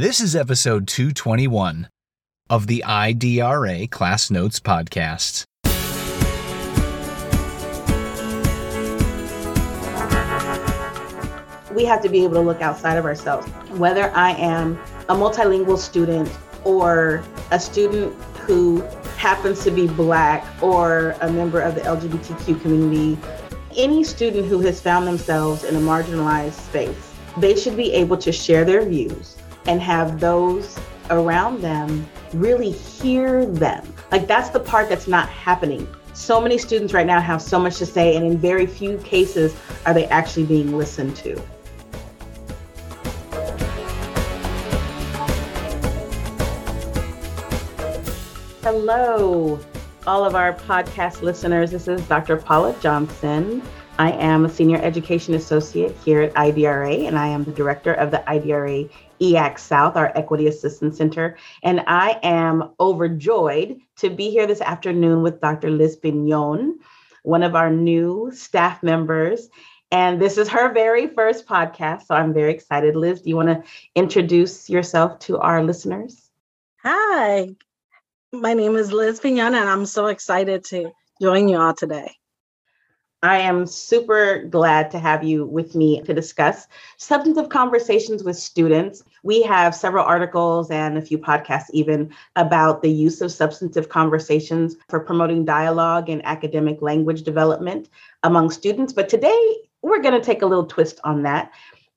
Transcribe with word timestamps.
This 0.00 0.20
is 0.20 0.36
episode 0.36 0.86
221 0.86 1.88
of 2.48 2.68
the 2.68 2.84
IDRA 2.86 3.90
Class 3.90 4.30
Notes 4.30 4.60
Podcast. 4.60 5.42
We 11.74 11.84
have 11.84 12.00
to 12.02 12.08
be 12.08 12.22
able 12.22 12.34
to 12.34 12.40
look 12.42 12.62
outside 12.62 12.96
of 12.96 13.06
ourselves. 13.06 13.48
Whether 13.70 14.12
I 14.14 14.34
am 14.34 14.78
a 15.08 15.16
multilingual 15.16 15.76
student 15.76 16.30
or 16.62 17.24
a 17.50 17.58
student 17.58 18.14
who 18.46 18.82
happens 19.16 19.64
to 19.64 19.72
be 19.72 19.88
Black 19.88 20.46
or 20.62 21.16
a 21.22 21.32
member 21.32 21.60
of 21.60 21.74
the 21.74 21.80
LGBTQ 21.80 22.62
community, 22.62 23.18
any 23.76 24.04
student 24.04 24.46
who 24.46 24.60
has 24.60 24.80
found 24.80 25.08
themselves 25.08 25.64
in 25.64 25.74
a 25.74 25.80
marginalized 25.80 26.52
space, 26.52 27.12
they 27.38 27.56
should 27.56 27.76
be 27.76 27.92
able 27.94 28.16
to 28.18 28.30
share 28.30 28.64
their 28.64 28.84
views 28.84 29.37
and 29.68 29.82
have 29.82 30.18
those 30.18 30.80
around 31.10 31.60
them 31.60 32.08
really 32.32 32.70
hear 32.70 33.44
them. 33.44 33.86
Like 34.10 34.26
that's 34.26 34.48
the 34.48 34.58
part 34.58 34.88
that's 34.88 35.06
not 35.06 35.28
happening. 35.28 35.86
So 36.14 36.40
many 36.40 36.56
students 36.56 36.94
right 36.94 37.06
now 37.06 37.20
have 37.20 37.40
so 37.40 37.60
much 37.60 37.76
to 37.76 37.86
say, 37.86 38.16
and 38.16 38.26
in 38.26 38.38
very 38.38 38.66
few 38.66 38.98
cases 38.98 39.54
are 39.86 39.94
they 39.94 40.06
actually 40.06 40.46
being 40.46 40.76
listened 40.76 41.14
to. 41.16 41.40
Hello, 48.62 49.60
all 50.06 50.24
of 50.24 50.34
our 50.34 50.54
podcast 50.54 51.20
listeners. 51.20 51.70
This 51.70 51.88
is 51.88 52.00
Dr. 52.08 52.38
Paula 52.38 52.74
Johnson. 52.80 53.62
I 53.98 54.12
am 54.12 54.44
a 54.44 54.48
senior 54.48 54.80
education 54.80 55.34
associate 55.34 55.96
here 56.04 56.22
at 56.22 56.34
IDRA, 56.34 57.08
and 57.08 57.18
I 57.18 57.26
am 57.26 57.42
the 57.42 57.50
director 57.50 57.92
of 57.92 58.12
the 58.12 58.22
IDRA 58.28 58.88
EAC 59.20 59.58
South, 59.58 59.96
our 59.96 60.12
Equity 60.16 60.46
Assistance 60.46 60.96
Center. 60.96 61.36
And 61.64 61.82
I 61.88 62.20
am 62.22 62.70
overjoyed 62.78 63.80
to 63.96 64.08
be 64.08 64.30
here 64.30 64.46
this 64.46 64.60
afternoon 64.60 65.22
with 65.22 65.40
Dr. 65.40 65.70
Liz 65.70 65.96
Piñon, 65.96 66.74
one 67.24 67.42
of 67.42 67.56
our 67.56 67.70
new 67.70 68.30
staff 68.32 68.84
members. 68.84 69.48
And 69.90 70.22
this 70.22 70.38
is 70.38 70.48
her 70.48 70.72
very 70.72 71.08
first 71.08 71.46
podcast. 71.48 72.06
So 72.06 72.14
I'm 72.14 72.32
very 72.32 72.52
excited. 72.52 72.94
Liz, 72.94 73.22
do 73.22 73.30
you 73.30 73.36
want 73.36 73.48
to 73.48 73.64
introduce 73.96 74.70
yourself 74.70 75.18
to 75.20 75.38
our 75.38 75.64
listeners? 75.64 76.30
Hi, 76.84 77.48
my 78.32 78.54
name 78.54 78.76
is 78.76 78.92
Liz 78.92 79.18
Piñon, 79.18 79.58
and 79.58 79.68
I'm 79.68 79.86
so 79.86 80.06
excited 80.06 80.62
to 80.66 80.92
join 81.20 81.48
you 81.48 81.58
all 81.58 81.74
today. 81.74 82.14
I 83.22 83.38
am 83.38 83.66
super 83.66 84.44
glad 84.44 84.92
to 84.92 84.98
have 85.00 85.24
you 85.24 85.44
with 85.44 85.74
me 85.74 86.00
to 86.02 86.14
discuss 86.14 86.68
substantive 86.98 87.48
conversations 87.48 88.22
with 88.22 88.36
students. 88.36 89.02
We 89.24 89.42
have 89.42 89.74
several 89.74 90.04
articles 90.04 90.70
and 90.70 90.96
a 90.96 91.02
few 91.02 91.18
podcasts, 91.18 91.70
even 91.72 92.14
about 92.36 92.80
the 92.80 92.92
use 92.92 93.20
of 93.20 93.32
substantive 93.32 93.88
conversations 93.88 94.76
for 94.88 95.00
promoting 95.00 95.44
dialogue 95.44 96.08
and 96.08 96.24
academic 96.24 96.80
language 96.80 97.22
development 97.22 97.88
among 98.22 98.50
students. 98.50 98.92
But 98.92 99.08
today, 99.08 99.56
we're 99.82 100.02
going 100.02 100.14
to 100.14 100.24
take 100.24 100.42
a 100.42 100.46
little 100.46 100.66
twist 100.66 101.00
on 101.02 101.24
that 101.24 101.50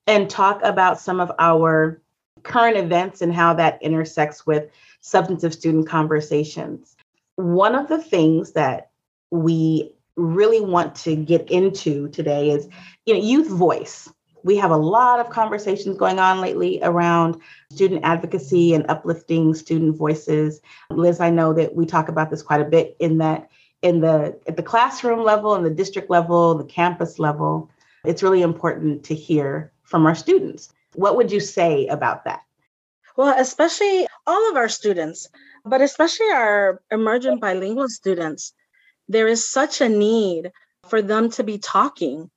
and 0.07 0.27
talk 0.27 0.59
about 0.63 0.99
some 0.99 1.19
of 1.19 1.31
our 1.37 2.01
current 2.41 2.77
events 2.77 3.21
and 3.21 3.31
how 3.31 3.53
that 3.53 3.79
intersects 3.83 4.47
with 4.47 4.71
substantive 5.01 5.53
student 5.53 5.87
conversations. 5.87 6.95
One 7.35 7.75
of 7.75 7.87
the 7.87 8.01
things 8.01 8.53
that 8.53 8.89
we 9.29 9.93
really 10.15 10.61
want 10.61 10.95
to 10.95 11.15
get 11.15 11.49
into 11.49 12.09
today 12.09 12.51
is 12.51 12.67
you 13.05 13.13
know 13.13 13.19
youth 13.19 13.49
voice. 13.49 14.11
We 14.43 14.57
have 14.57 14.71
a 14.71 14.77
lot 14.77 15.19
of 15.19 15.29
conversations 15.29 15.97
going 15.97 16.17
on 16.17 16.41
lately 16.41 16.79
around 16.81 17.39
student 17.71 18.03
advocacy 18.03 18.73
and 18.73 18.85
uplifting 18.89 19.53
student 19.53 19.95
voices. 19.95 20.61
Liz 20.89 21.19
i 21.19 21.29
know 21.29 21.53
that 21.53 21.75
we 21.75 21.85
talk 21.85 22.09
about 22.09 22.29
this 22.29 22.41
quite 22.41 22.61
a 22.61 22.65
bit 22.65 22.95
in 22.99 23.17
that 23.19 23.49
in 23.81 24.01
the 24.01 24.39
at 24.47 24.57
the 24.57 24.63
classroom 24.63 25.23
level 25.23 25.55
and 25.55 25.65
the 25.65 25.69
district 25.69 26.09
level 26.09 26.55
the 26.55 26.65
campus 26.65 27.19
level. 27.19 27.69
It's 28.03 28.23
really 28.23 28.41
important 28.41 29.03
to 29.05 29.15
hear 29.15 29.71
from 29.83 30.05
our 30.05 30.15
students. 30.15 30.73
What 30.95 31.15
would 31.15 31.31
you 31.31 31.39
say 31.39 31.87
about 31.87 32.25
that? 32.25 32.41
Well, 33.15 33.35
especially 33.37 34.07
all 34.25 34.49
of 34.49 34.55
our 34.55 34.69
students, 34.69 35.27
but 35.65 35.81
especially 35.81 36.31
our 36.31 36.81
emergent 36.91 37.41
bilingual 37.41 37.89
students, 37.89 38.53
there 39.07 39.27
is 39.27 39.49
such 39.49 39.81
a 39.81 39.89
need 39.89 40.51
for 40.89 41.01
them 41.01 41.29
to 41.31 41.43
be 41.43 41.57
talking 41.57 42.29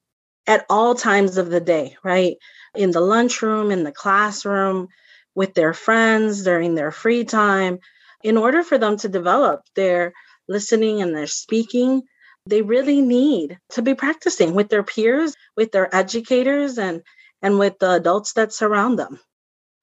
at 0.47 0.67
all 0.69 0.95
times 0.95 1.39
of 1.39 1.51
the 1.51 1.61
day, 1.61 1.97
right? 2.03 2.37
In 2.75 2.91
the 2.91 3.01
lunchroom, 3.01 3.71
in 3.71 3.85
the 3.85 3.93
classroom, 3.93 4.89
with 5.35 5.55
their 5.55 5.73
friends 5.73 6.45
during 6.45 6.75
their 6.75 6.91
free 6.91 7.25
time. 7.25 7.79
In 8.23 8.37
order 8.37 8.63
for 8.63 8.79
them 8.79 8.97
to 8.99 9.09
develop 9.09 9.63
their 9.75 10.13
listening 10.49 11.03
and 11.03 11.15
their 11.15 11.27
speaking, 11.27 12.03
they 12.47 12.63
really 12.63 13.01
need 13.01 13.59
to 13.71 13.83
be 13.83 13.95
practicing 13.95 14.55
with 14.55 14.69
their 14.69 14.83
peers, 14.83 15.35
with 15.57 15.73
their 15.73 15.95
educators, 15.95 16.79
and, 16.79 17.03
and 17.43 17.59
with 17.59 17.79
the 17.79 17.93
adults 17.93 18.35
that 18.35 18.53
surround 18.53 18.99
them. 18.99 19.19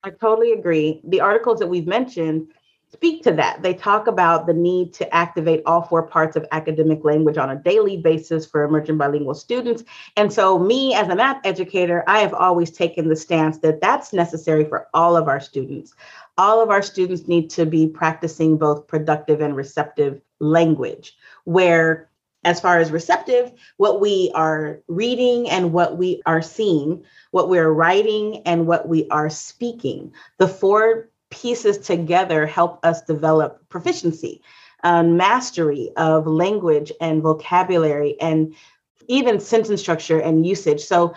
I 0.04 0.10
totally 0.10 0.52
agree. 0.52 1.00
The 1.04 1.20
articles 1.20 1.60
that 1.60 1.68
we've 1.68 1.86
mentioned 1.86 2.48
speak 2.92 3.22
to 3.22 3.32
that. 3.32 3.62
They 3.62 3.72
talk 3.72 4.06
about 4.06 4.46
the 4.46 4.52
need 4.52 4.92
to 4.94 5.14
activate 5.14 5.62
all 5.64 5.82
four 5.82 6.02
parts 6.02 6.36
of 6.36 6.46
academic 6.52 7.04
language 7.04 7.38
on 7.38 7.50
a 7.50 7.56
daily 7.56 7.96
basis 7.96 8.44
for 8.44 8.64
emerging 8.64 8.98
bilingual 8.98 9.34
students. 9.34 9.82
And 10.16 10.32
so, 10.32 10.58
me 10.58 10.94
as 10.94 11.08
a 11.08 11.16
math 11.16 11.40
educator, 11.44 12.04
I 12.06 12.18
have 12.18 12.34
always 12.34 12.70
taken 12.70 13.08
the 13.08 13.16
stance 13.16 13.58
that 13.58 13.80
that's 13.80 14.12
necessary 14.12 14.64
for 14.64 14.88
all 14.92 15.16
of 15.16 15.26
our 15.26 15.40
students. 15.40 15.94
All 16.36 16.62
of 16.62 16.70
our 16.70 16.82
students 16.82 17.26
need 17.26 17.48
to 17.50 17.64
be 17.64 17.86
practicing 17.86 18.58
both 18.58 18.86
productive 18.86 19.40
and 19.40 19.56
receptive 19.56 20.20
language, 20.38 21.16
where 21.44 22.10
as 22.44 22.60
far 22.60 22.78
as 22.78 22.90
receptive, 22.90 23.52
what 23.76 24.00
we 24.00 24.30
are 24.34 24.80
reading 24.88 25.48
and 25.48 25.72
what 25.72 25.96
we 25.96 26.20
are 26.26 26.42
seeing, 26.42 27.04
what 27.30 27.48
we're 27.48 27.70
writing 27.70 28.42
and 28.44 28.66
what 28.66 28.88
we 28.88 29.08
are 29.10 29.30
speaking. 29.30 30.12
The 30.38 30.48
four 30.48 31.08
pieces 31.32 31.78
together 31.78 32.46
help 32.46 32.78
us 32.84 33.02
develop 33.02 33.68
proficiency, 33.68 34.42
um, 34.84 35.16
mastery 35.16 35.90
of 35.96 36.26
language 36.26 36.92
and 37.00 37.22
vocabulary, 37.22 38.20
and 38.20 38.54
even 39.08 39.40
sentence 39.40 39.80
structure 39.80 40.20
and 40.20 40.46
usage. 40.46 40.80
So 40.82 41.14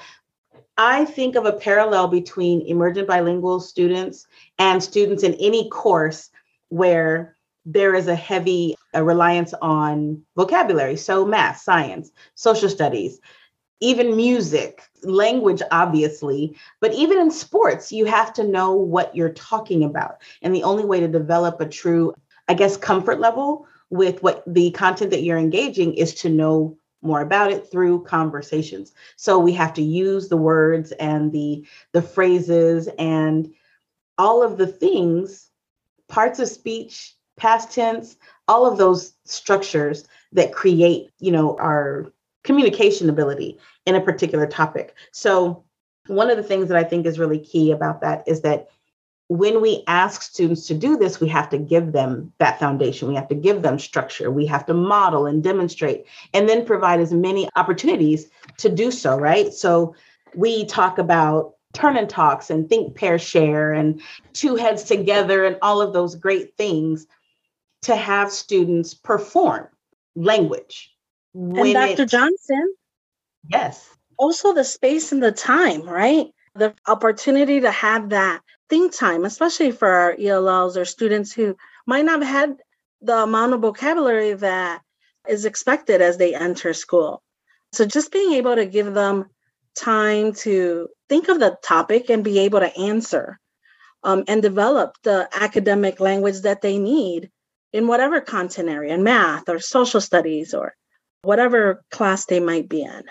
I 0.78 1.06
think 1.06 1.36
of 1.36 1.46
a 1.46 1.54
parallel 1.54 2.08
between 2.08 2.62
emergent 2.62 3.08
bilingual 3.08 3.60
students 3.60 4.26
and 4.58 4.82
students 4.82 5.24
in 5.24 5.36
any 5.36 5.70
course 5.70 6.32
where 6.70 7.36
there 7.66 7.96
is 7.96 8.08
a 8.08 8.16
heavy 8.16 8.76
a 8.94 9.04
reliance 9.04 9.54
on 9.62 10.24
vocabulary. 10.36 10.96
So, 10.96 11.26
math, 11.26 11.60
science, 11.62 12.12
social 12.36 12.70
studies, 12.70 13.20
even 13.82 14.16
music, 14.16 14.82
language, 15.04 15.62
obviously, 15.72 16.58
but 16.80 16.94
even 16.94 17.20
in 17.20 17.32
sports, 17.32 17.92
you 17.92 18.06
have 18.06 18.34
to 18.34 18.44
know 18.44 18.74
what 18.74 19.16
you're 19.16 19.30
talking 19.34 19.84
about. 19.84 20.22
And 20.42 20.56
the 20.56 20.64
only 20.64 20.86
way 20.86 21.00
to 21.00 21.08
develop 21.08 21.60
a 21.60 21.68
true, 21.68 22.14
I 22.48 22.54
guess, 22.54 22.78
comfort 22.78 23.20
level 23.20 23.68
with 23.90 24.24
what 24.24 24.44
the 24.48 24.72
content 24.72 25.12
that 25.12 25.24
you're 25.24 25.38
engaging 25.38 25.94
is 25.94 26.14
to 26.16 26.30
know 26.30 26.78
more 27.02 27.22
about 27.22 27.52
it 27.52 27.70
through 27.70 28.04
conversations. 28.04 28.94
So 29.16 29.38
we 29.38 29.54
have 29.54 29.74
to 29.76 29.84
use 29.84 30.28
the 30.28 30.38
words 30.38 30.92
and 30.94 31.32
the 31.32 31.66
the 31.92 32.02
phrases 32.02 32.90
and 32.98 33.54
all 34.18 34.42
of 34.42 34.58
the 34.58 34.68
things, 34.68 35.52
parts 36.08 36.40
of 36.40 36.48
speech 36.48 37.16
past 37.38 37.72
tense, 37.72 38.18
all 38.48 38.66
of 38.66 38.78
those 38.78 39.14
structures 39.26 40.08
that 40.32 40.54
create, 40.54 41.10
you 41.20 41.32
know, 41.32 41.58
our 41.58 42.12
communication 42.46 43.10
ability 43.10 43.58
in 43.86 43.96
a 43.96 44.02
particular 44.02 44.48
topic. 44.48 44.96
So, 45.12 45.64
one 46.08 46.30
of 46.30 46.38
the 46.38 46.44
things 46.44 46.68
that 46.70 46.78
I 46.78 46.84
think 46.84 47.08
is 47.08 47.20
really 47.20 47.40
key 47.40 47.72
about 47.72 48.02
that 48.02 48.24
is 48.28 48.42
that 48.42 48.70
when 49.28 49.60
we 49.60 49.84
ask 49.88 50.22
students 50.22 50.68
to 50.68 50.76
do 50.76 50.98
this, 50.98 51.20
we 51.20 51.28
have 51.30 51.50
to 51.50 51.58
give 51.58 51.94
them 51.94 52.32
that 52.38 52.60
foundation. 52.60 53.08
We 53.08 53.16
have 53.16 53.28
to 53.30 53.36
give 53.36 53.64
them 53.64 53.80
structure. 53.80 54.30
We 54.30 54.46
have 54.46 54.68
to 54.68 54.76
model 54.76 55.26
and 55.26 55.44
demonstrate, 55.44 56.06
and 56.34 56.48
then 56.48 56.64
provide 56.66 57.00
as 57.00 57.12
many 57.12 57.50
opportunities 57.56 58.30
to 58.60 58.70
do 58.70 58.92
so, 58.92 59.18
right? 59.18 59.52
So, 59.52 59.96
we 60.36 60.66
talk 60.66 61.00
about 61.00 61.56
turn 61.74 61.98
and 61.98 62.10
talks 62.10 62.50
and 62.50 62.70
think, 62.70 62.96
pair, 62.96 63.20
share, 63.20 63.74
and 63.74 64.02
two 64.34 64.56
heads 64.56 64.84
together, 64.84 65.44
and 65.44 65.58
all 65.62 65.82
of 65.82 65.92
those 65.92 66.16
great 66.16 66.56
things 66.56 67.08
to 67.82 67.96
have 67.96 68.32
students 68.32 68.94
perform 68.94 69.68
language. 70.16 70.95
And 71.36 71.74
Dr. 71.74 72.06
Johnson? 72.06 72.74
Yes. 73.50 73.90
Also, 74.18 74.54
the 74.54 74.64
space 74.64 75.12
and 75.12 75.22
the 75.22 75.32
time, 75.32 75.84
right? 75.84 76.28
The 76.56 76.74
opportunity 76.88 77.62
to 77.62 77.72
have 77.72 78.10
that 78.10 78.42
think 78.70 78.96
time, 78.96 79.26
especially 79.26 79.72
for 79.72 79.88
our 79.88 80.16
ELLs 80.18 80.78
or 80.78 80.86
students 80.86 81.34
who 81.34 81.58
might 81.86 82.06
not 82.06 82.22
have 82.22 82.30
had 82.30 82.58
the 83.02 83.24
amount 83.24 83.54
of 83.54 83.62
vocabulary 83.62 84.34
that 84.34 84.82
is 85.28 85.46
expected 85.46 86.02
as 86.02 86.18
they 86.18 86.34
enter 86.34 86.74
school. 86.74 87.22
So, 87.74 87.86
just 87.86 88.12
being 88.12 88.34
able 88.34 88.56
to 88.56 88.66
give 88.66 88.94
them 88.94 89.26
time 89.76 90.34
to 90.34 90.88
think 91.10 91.28
of 91.28 91.40
the 91.40 91.58
topic 91.62 92.10
and 92.10 92.24
be 92.24 92.40
able 92.40 92.62
to 92.62 92.78
answer 92.80 93.40
um, 94.04 94.24
and 94.28 94.42
develop 94.42 94.96
the 95.04 95.28
academic 95.34 96.00
language 96.00 96.42
that 96.42 96.62
they 96.62 96.78
need 96.78 97.30
in 97.74 97.88
whatever 97.88 98.22
content 98.22 98.70
area, 98.70 98.94
in 98.94 99.04
math 99.04 99.50
or 99.50 99.60
social 99.60 100.00
studies 100.00 100.54
or 100.54 100.74
whatever 101.26 101.84
class 101.92 102.26
they 102.26 102.40
might 102.40 102.70
be 102.70 102.84
in. 102.84 103.04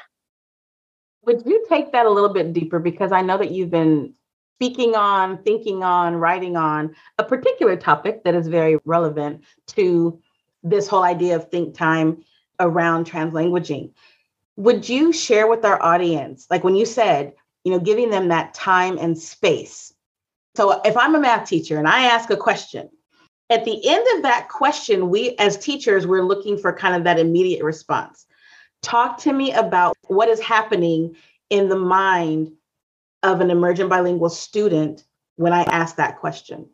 Would 1.27 1.45
you 1.47 1.65
take 1.69 1.93
that 1.93 2.07
a 2.07 2.11
little 2.11 2.33
bit 2.33 2.53
deeper? 2.53 2.79
Because 2.79 3.13
I 3.13 3.23
know 3.23 3.39
that 3.39 3.51
you've 3.51 3.71
been 3.71 4.15
speaking 4.57 4.95
on, 4.95 5.43
thinking 5.43 5.83
on, 5.83 6.17
writing 6.17 6.57
on 6.57 6.95
a 7.19 7.25
particular 7.25 7.77
topic 7.77 8.25
that 8.25 8.35
is 8.35 8.47
very 8.47 8.79
relevant 8.85 9.45
to 9.69 10.21
this 10.63 10.87
whole 10.87 11.03
idea 11.03 11.37
of 11.37 11.51
think 11.51 11.77
time 11.77 12.25
around 12.61 13.07
translanguaging. 13.07 13.93
Would 14.57 14.89
you 14.89 15.13
share 15.13 15.49
with 15.49 15.65
our 15.65 15.83
audience, 15.83 16.47
like 16.51 16.63
when 16.63 16.77
you 16.77 16.87
said, 16.87 17.35
you 17.65 17.73
know, 17.73 17.81
giving 17.81 18.11
them 18.11 18.29
that 18.29 18.55
time 18.55 18.99
and 18.99 19.19
space? 19.19 19.93
So 20.55 20.81
if 20.85 20.97
I'm 20.97 21.15
a 21.15 21.21
math 21.21 21.49
teacher 21.49 21.79
and 21.79 21.89
I 21.89 22.05
ask 22.07 22.31
a 22.31 22.37
question, 22.37 22.91
at 23.51 23.65
the 23.65 23.89
end 23.89 24.07
of 24.17 24.23
that 24.23 24.49
question, 24.49 25.11
we 25.11 25.37
as 25.39 25.57
teachers, 25.59 26.07
we're 26.07 26.23
looking 26.23 26.57
for 26.57 26.73
kind 26.73 26.97
of 26.97 27.05
that 27.05 27.19
immediate 27.19 27.63
response. 27.63 28.27
Talk 28.83 29.19
to 29.19 29.33
me 29.33 29.53
about 29.53 29.97
what 30.09 30.29
is 30.29 30.41
happening 30.41 31.17
in 31.51 31.69
the 31.69 31.79
mind 31.79 32.53
of 33.23 33.41
an 33.41 33.51
emergent 33.51 33.91
bilingual 33.91 34.31
student 34.31 35.05
when 35.37 35.53
I 35.53 35.63
ask 35.63 35.97
that 35.97 36.19
question. 36.21 36.69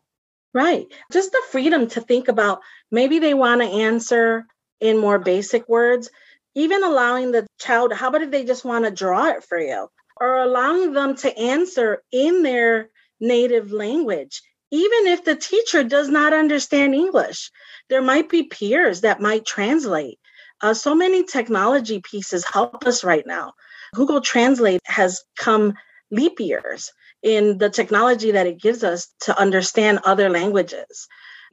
Right. 0.53 0.87
Just 1.13 1.33
the 1.33 1.43
freedom 1.51 1.87
to 1.89 2.01
think 2.01 2.29
about 2.29 2.61
maybe 2.91 3.21
they 3.21 3.35
want 3.35 3.61
to 3.61 3.69
answer 3.69 4.47
in 4.81 4.99
more 4.99 5.19
basic 5.19 5.69
words, 5.69 6.11
even 6.55 6.83
allowing 6.83 7.31
the 7.31 7.47
child, 7.59 7.93
how 7.93 8.09
about 8.09 8.23
if 8.23 8.31
they 8.31 8.45
just 8.45 8.65
want 8.65 8.85
to 8.85 8.91
draw 8.91 9.27
it 9.27 9.45
for 9.45 9.59
you? 9.59 9.89
Or 10.21 10.39
allowing 10.39 10.93
them 10.93 11.15
to 11.17 11.39
answer 11.39 12.03
in 12.13 12.43
their 12.43 12.91
native 13.21 13.71
language 13.71 14.43
even 14.71 15.07
if 15.07 15.25
the 15.25 15.37
teacher 15.37 15.83
does 15.83 16.09
not 16.09 16.33
understand 16.33 16.95
English. 16.95 17.51
There 17.89 18.03
might 18.03 18.29
be 18.29 18.45
peers 18.45 19.01
that 19.01 19.21
might 19.21 19.45
translate. 19.45 20.19
Uh, 20.61 20.75
so 20.75 20.95
many 20.95 21.25
technology 21.25 22.01
pieces 22.01 22.45
help 22.45 22.87
us 22.87 23.03
right 23.03 23.27
now. 23.27 23.55
Google 23.95 24.21
Translate 24.21 24.81
has 24.85 25.23
come 25.37 25.75
leap 26.11 26.39
years 26.39 26.93
in 27.23 27.59
the 27.59 27.71
technology 27.71 28.33
that 28.33 28.47
it 28.47 28.61
gives 28.61 28.85
us 28.85 29.09
to 29.23 29.39
understand 29.39 30.01
other 30.05 30.29
languages. 30.29 31.09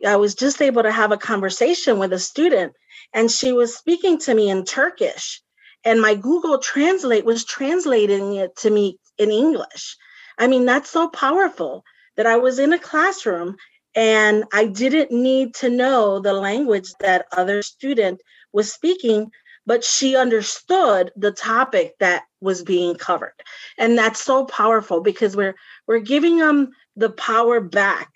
I 0.06 0.18
was 0.18 0.36
just 0.36 0.62
able 0.62 0.84
to 0.84 0.92
have 0.92 1.12
a 1.12 1.18
conversation 1.18 1.98
with 1.98 2.14
a 2.14 2.19
student, 2.19 2.74
and 3.14 3.31
she 3.31 3.52
was 3.52 3.75
speaking 3.75 4.19
to 4.19 4.34
me 4.34 4.50
in 4.50 4.64
Turkish, 4.64 5.42
and 5.84 6.02
my 6.02 6.14
Google 6.14 6.60
Translate 6.60 7.25
was 7.25 7.46
translating 7.46 8.36
it 8.36 8.56
to 8.58 8.69
me 8.69 9.00
in 9.18 9.31
English. 9.31 9.98
I 10.38 10.48
mean, 10.48 10.66
that's 10.66 10.90
so 10.92 11.08
powerful 11.08 11.84
that 12.18 12.28
I 12.28 12.38
was 12.38 12.60
in 12.60 12.74
a 12.74 12.80
classroom 12.80 13.58
and 13.96 14.46
I 14.54 14.68
didn't 14.68 15.12
need 15.12 15.56
to 15.56 15.69
know 15.69 16.19
the 16.19 16.34
language 16.34 16.94
that 17.00 17.28
other 17.36 17.62
student 17.64 18.22
was 18.54 18.72
speaking, 18.74 19.31
but 19.66 19.84
she 19.84 20.16
understood 20.16 21.12
the 21.16 21.31
topic 21.31 21.96
that 22.00 22.24
was 22.42 22.64
being 22.64 22.96
covered. 22.96 23.34
And 23.78 23.98
that's 23.98 24.22
so 24.22 24.46
powerful 24.46 25.02
because 25.02 25.36
we're 25.36 25.56
we're 25.88 26.00
giving 26.00 26.38
them 26.38 26.72
the 26.96 27.10
power 27.10 27.62
back 27.62 28.12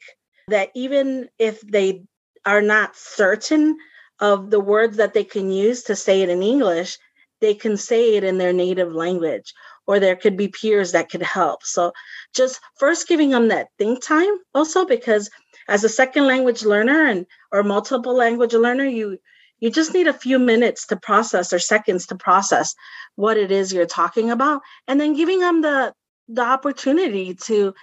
that 0.49 0.69
even 0.75 1.29
if 1.39 1.61
they 1.61 2.03
are 2.45 2.61
not 2.61 2.95
certain 2.95 3.77
of 4.19 4.51
the 4.51 4.59
words 4.59 4.97
that 4.97 5.13
they 5.13 5.23
can 5.23 5.51
use 5.51 5.83
to 5.83 5.95
say 5.95 6.21
it 6.21 6.29
in 6.29 6.43
English, 6.43 6.97
they 7.41 7.55
can 7.55 7.77
say 7.77 8.15
it 8.15 8.23
in 8.23 8.37
their 8.37 8.53
native 8.53 8.93
language 8.93 9.53
or 9.87 9.99
there 9.99 10.15
could 10.15 10.37
be 10.37 10.47
peers 10.47 10.91
that 10.91 11.09
could 11.09 11.21
help. 11.21 11.63
So 11.63 11.91
just 12.33 12.59
first 12.77 13.07
giving 13.07 13.29
them 13.29 13.49
that 13.49 13.69
think 13.77 14.03
time 14.03 14.35
also 14.53 14.85
because 14.85 15.29
as 15.67 15.83
a 15.83 15.89
second 15.89 16.27
language 16.27 16.63
learner 16.63 17.07
and 17.07 17.25
or 17.51 17.63
multiple 17.63 18.15
language 18.15 18.53
learner, 18.53 18.85
you 18.85 19.17
you 19.59 19.69
just 19.69 19.93
need 19.93 20.07
a 20.07 20.13
few 20.13 20.39
minutes 20.39 20.87
to 20.87 20.95
process 20.97 21.53
or 21.53 21.59
seconds 21.59 22.07
to 22.07 22.15
process 22.15 22.73
what 23.15 23.37
it 23.37 23.51
is 23.51 23.71
you're 23.71 23.85
talking 23.85 24.31
about 24.31 24.61
and 24.87 24.99
then 24.99 25.15
giving 25.15 25.39
them 25.39 25.61
the 25.61 25.93
the 26.27 26.41
opportunity 26.41 27.35
to 27.35 27.73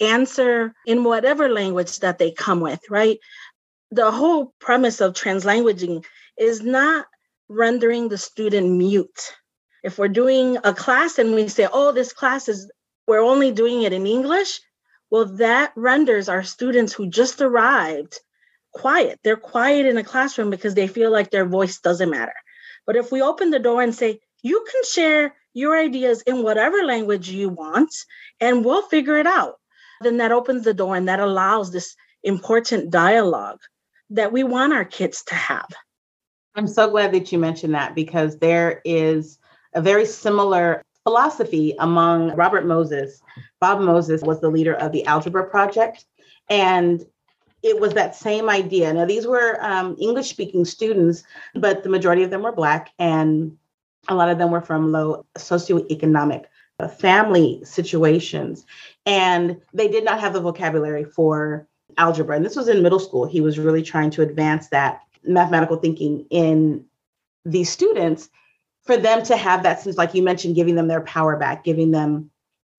answer 0.00 0.74
in 0.86 1.04
whatever 1.04 1.48
language 1.48 2.00
that 2.00 2.18
they 2.18 2.30
come 2.30 2.60
with, 2.60 2.80
right? 2.90 3.18
The 3.90 4.10
whole 4.10 4.52
premise 4.60 5.00
of 5.00 5.14
translanguaging 5.14 6.04
is 6.36 6.62
not 6.62 7.06
rendering 7.48 8.08
the 8.08 8.18
student 8.18 8.70
mute 8.70 9.34
if 9.84 9.98
we're 9.98 10.08
doing 10.08 10.56
a 10.64 10.72
class 10.72 11.18
and 11.18 11.34
we 11.34 11.46
say, 11.46 11.68
oh, 11.70 11.92
this 11.92 12.12
class 12.14 12.48
is, 12.48 12.70
we're 13.06 13.20
only 13.22 13.52
doing 13.52 13.82
it 13.82 13.92
in 13.92 14.06
English, 14.06 14.60
well, 15.10 15.26
that 15.36 15.72
renders 15.76 16.30
our 16.30 16.42
students 16.42 16.94
who 16.94 17.06
just 17.06 17.42
arrived 17.42 18.18
quiet. 18.72 19.20
They're 19.22 19.36
quiet 19.36 19.84
in 19.84 19.98
a 19.98 20.02
classroom 20.02 20.48
because 20.48 20.74
they 20.74 20.88
feel 20.88 21.12
like 21.12 21.30
their 21.30 21.44
voice 21.44 21.78
doesn't 21.80 22.10
matter. 22.10 22.32
But 22.86 22.96
if 22.96 23.12
we 23.12 23.20
open 23.20 23.50
the 23.50 23.58
door 23.58 23.82
and 23.82 23.94
say, 23.94 24.20
you 24.42 24.64
can 24.70 24.82
share 24.90 25.34
your 25.52 25.78
ideas 25.78 26.22
in 26.22 26.42
whatever 26.42 26.82
language 26.82 27.28
you 27.28 27.50
want, 27.50 27.94
and 28.40 28.64
we'll 28.64 28.88
figure 28.88 29.18
it 29.18 29.26
out, 29.26 29.56
then 30.00 30.16
that 30.16 30.32
opens 30.32 30.64
the 30.64 30.74
door 30.74 30.96
and 30.96 31.08
that 31.08 31.20
allows 31.20 31.70
this 31.70 31.94
important 32.22 32.90
dialogue 32.90 33.60
that 34.10 34.32
we 34.32 34.44
want 34.44 34.72
our 34.72 34.84
kids 34.84 35.22
to 35.24 35.34
have. 35.34 35.68
I'm 36.54 36.68
so 36.68 36.90
glad 36.90 37.12
that 37.12 37.30
you 37.32 37.38
mentioned 37.38 37.74
that 37.74 37.94
because 37.94 38.38
there 38.38 38.80
is 38.84 39.38
a 39.74 39.82
very 39.82 40.06
similar 40.06 40.82
philosophy 41.04 41.74
among 41.78 42.34
Robert 42.34 42.66
Moses. 42.66 43.20
Bob 43.60 43.80
Moses 43.80 44.22
was 44.22 44.40
the 44.40 44.50
leader 44.50 44.74
of 44.74 44.92
the 44.92 45.04
Algebra 45.06 45.44
Project. 45.48 46.06
And 46.48 47.04
it 47.62 47.80
was 47.80 47.94
that 47.94 48.14
same 48.14 48.50
idea. 48.50 48.92
Now, 48.92 49.06
these 49.06 49.26
were 49.26 49.58
um, 49.64 49.96
English 49.98 50.28
speaking 50.28 50.64
students, 50.64 51.22
but 51.54 51.82
the 51.82 51.88
majority 51.88 52.22
of 52.22 52.30
them 52.30 52.42
were 52.42 52.52
Black, 52.52 52.90
and 52.98 53.56
a 54.08 54.14
lot 54.14 54.28
of 54.28 54.36
them 54.36 54.50
were 54.50 54.60
from 54.60 54.92
low 54.92 55.24
socioeconomic 55.38 56.44
family 56.98 57.62
situations. 57.64 58.66
And 59.06 59.60
they 59.72 59.88
did 59.88 60.04
not 60.04 60.20
have 60.20 60.34
the 60.34 60.40
vocabulary 60.40 61.04
for 61.04 61.66
algebra. 61.96 62.36
And 62.36 62.44
this 62.44 62.56
was 62.56 62.68
in 62.68 62.82
middle 62.82 62.98
school. 62.98 63.26
He 63.26 63.40
was 63.40 63.58
really 63.58 63.82
trying 63.82 64.10
to 64.10 64.22
advance 64.22 64.68
that 64.68 65.00
mathematical 65.24 65.76
thinking 65.76 66.26
in 66.30 66.84
these 67.46 67.70
students 67.70 68.28
for 68.84 68.96
them 68.96 69.22
to 69.24 69.36
have 69.36 69.62
that 69.62 69.80
sense, 69.80 69.96
like 69.96 70.14
you 70.14 70.22
mentioned, 70.22 70.54
giving 70.54 70.74
them 70.74 70.88
their 70.88 71.00
power 71.02 71.36
back, 71.36 71.64
giving 71.64 71.90
them 71.90 72.30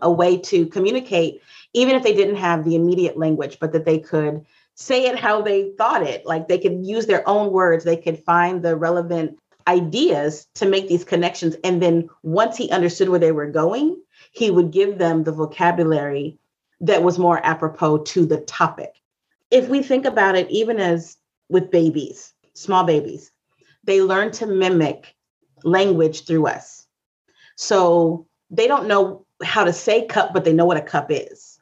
a 0.02 0.12
way 0.12 0.38
to 0.38 0.68
communicate, 0.68 1.42
even 1.74 1.96
if 1.96 2.04
they 2.04 2.14
didn't 2.14 2.36
have 2.36 2.64
the 2.64 2.76
immediate 2.76 3.18
language, 3.18 3.58
but 3.60 3.72
that 3.72 3.86
they 3.86 4.00
could 4.00 4.46
say 4.76 5.08
it 5.08 5.18
how 5.18 5.42
they 5.42 5.72
thought 5.78 6.04
it. 6.04 6.26
Like 6.26 6.48
they 6.48 6.60
could 6.60 6.86
use 6.86 7.06
their 7.06 7.28
own 7.28 7.52
words, 7.52 7.84
they 7.84 7.98
could 7.98 8.24
find 8.24 8.62
the 8.62 8.76
relevant 8.76 9.40
ideas 9.68 10.48
to 10.56 10.68
make 10.68 10.88
these 10.88 11.04
connections. 11.04 11.56
And 11.64 11.82
then 11.82 12.10
once 12.24 12.58
he 12.58 12.70
understood 12.70 13.10
where 13.10 13.20
they 13.20 13.32
were 13.32 13.50
going, 13.50 14.00
he 14.32 14.52
would 14.52 14.72
give 14.72 14.98
them 14.98 15.24
the 15.24 15.32
vocabulary 15.32 16.38
that 16.82 17.04
was 17.04 17.18
more 17.18 17.44
apropos 17.44 18.00
to 18.00 18.26
the 18.26 18.42
topic. 18.42 18.94
If 19.50 19.70
we 19.70 19.82
think 19.82 20.06
about 20.06 20.36
it, 20.36 20.50
even 20.52 20.80
as 20.80 21.18
with 21.50 21.72
babies, 21.72 22.34
small 22.54 22.84
babies, 22.84 23.32
they 23.84 24.02
learn 24.02 24.32
to 24.32 24.46
mimic 24.46 25.15
language 25.66 26.26
through 26.26 26.48
us. 26.48 26.88
So 27.58 28.28
they 28.50 28.68
don't 28.68 28.88
know 28.88 29.26
how 29.44 29.66
to 29.66 29.74
say 29.74 30.06
cup, 30.06 30.34
but 30.34 30.46
they 30.46 30.54
know 30.54 30.66
what 30.66 30.78
a 30.78 30.82
cup 30.82 31.08
is. 31.10 31.60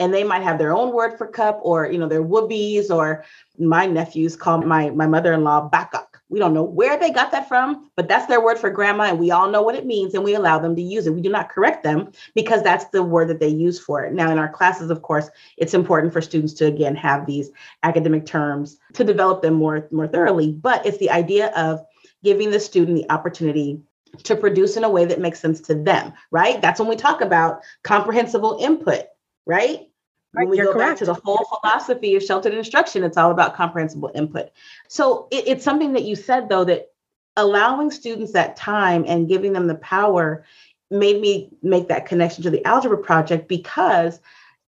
And 0.00 0.12
they 0.12 0.24
might 0.24 0.42
have 0.42 0.58
their 0.58 0.72
own 0.72 0.92
word 0.92 1.16
for 1.16 1.28
cup 1.28 1.60
or, 1.62 1.86
you 1.86 1.98
know, 1.98 2.08
their 2.08 2.24
whoobies 2.24 2.90
or 2.90 3.24
my 3.58 3.86
nephews 3.86 4.34
call 4.34 4.60
my, 4.62 4.90
my 4.90 5.06
mother-in-law 5.06 5.70
bakak. 5.70 6.06
We 6.28 6.40
don't 6.40 6.54
know 6.54 6.64
where 6.64 6.98
they 6.98 7.12
got 7.12 7.30
that 7.30 7.46
from, 7.46 7.88
but 7.94 8.08
that's 8.08 8.26
their 8.26 8.42
word 8.42 8.58
for 8.58 8.70
grandma. 8.70 9.04
And 9.04 9.20
we 9.20 9.30
all 9.30 9.48
know 9.48 9.62
what 9.62 9.76
it 9.76 9.86
means 9.86 10.14
and 10.14 10.24
we 10.24 10.34
allow 10.34 10.58
them 10.58 10.74
to 10.74 10.82
use 10.82 11.06
it. 11.06 11.14
We 11.14 11.20
do 11.20 11.30
not 11.30 11.48
correct 11.48 11.84
them 11.84 12.10
because 12.34 12.64
that's 12.64 12.86
the 12.86 13.04
word 13.04 13.28
that 13.28 13.38
they 13.38 13.46
use 13.46 13.78
for 13.78 14.04
it. 14.04 14.14
Now, 14.14 14.32
in 14.32 14.38
our 14.38 14.48
classes, 14.48 14.90
of 14.90 15.02
course, 15.02 15.30
it's 15.58 15.74
important 15.74 16.12
for 16.12 16.20
students 16.20 16.54
to, 16.54 16.66
again, 16.66 16.96
have 16.96 17.26
these 17.26 17.52
academic 17.84 18.26
terms 18.26 18.78
to 18.94 19.04
develop 19.04 19.42
them 19.42 19.54
more, 19.54 19.86
more 19.92 20.08
thoroughly. 20.08 20.50
But 20.50 20.84
it's 20.84 20.98
the 20.98 21.10
idea 21.10 21.52
of 21.54 21.84
giving 22.24 22.50
the 22.50 22.58
student 22.58 22.96
the 22.96 23.10
opportunity 23.12 23.80
to 24.22 24.36
produce 24.36 24.76
in 24.76 24.84
a 24.84 24.90
way 24.90 25.04
that 25.04 25.20
makes 25.20 25.40
sense 25.40 25.60
to 25.60 25.74
them, 25.74 26.12
right? 26.30 26.60
That's 26.60 26.80
when 26.80 26.88
we 26.88 26.96
talk 26.96 27.20
about 27.20 27.62
comprehensible 27.82 28.58
input, 28.60 29.04
right? 29.46 29.88
When 30.32 30.48
we 30.48 30.56
You're 30.56 30.66
go 30.66 30.72
correct. 30.72 30.90
back 30.90 30.98
to 30.98 31.04
the 31.04 31.14
whole 31.14 31.44
philosophy 31.44 32.16
of 32.16 32.22
sheltered 32.22 32.54
instruction, 32.54 33.04
it's 33.04 33.16
all 33.16 33.30
about 33.30 33.54
comprehensible 33.54 34.10
input. 34.14 34.50
So 34.88 35.28
it, 35.30 35.46
it's 35.46 35.64
something 35.64 35.92
that 35.92 36.04
you 36.04 36.16
said, 36.16 36.48
though, 36.48 36.64
that 36.64 36.92
allowing 37.36 37.90
students 37.90 38.32
that 38.32 38.56
time 38.56 39.04
and 39.06 39.28
giving 39.28 39.52
them 39.52 39.66
the 39.66 39.74
power 39.76 40.44
made 40.90 41.20
me 41.20 41.50
make 41.62 41.88
that 41.88 42.06
connection 42.06 42.42
to 42.44 42.50
the 42.50 42.64
algebra 42.64 42.98
project 42.98 43.48
because 43.48 44.20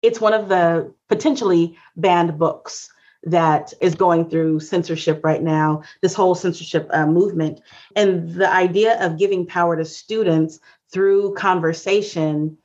it's 0.01 0.21
one 0.21 0.33
of 0.33 0.49
the 0.49 0.93
potentially 1.09 1.77
banned 1.95 2.37
books 2.37 2.91
that 3.25 3.73
is 3.81 3.95
going 3.95 4.29
through 4.29 4.59
censorship 4.59 5.21
right 5.23 5.41
now, 5.41 5.81
this 6.01 6.13
whole 6.13 6.35
censorship 6.35 6.87
uh, 6.91 7.05
movement. 7.05 7.61
And 7.95 8.29
the 8.29 8.51
idea 8.51 9.03
of 9.03 9.17
giving 9.17 9.45
power 9.45 9.75
to 9.75 9.85
students 9.85 10.59
through 10.91 11.33
conversation 11.33 12.57